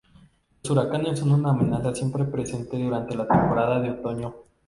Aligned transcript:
Los 0.63 0.71
huracanes 0.71 1.19
son 1.19 1.31
una 1.31 1.51
amenaza 1.51 1.93
siempre 1.93 2.23
presente 2.25 2.75
durante 2.75 3.13
la 3.13 3.27
temporada 3.27 3.79
de 3.79 3.91
otoño. 3.91 4.33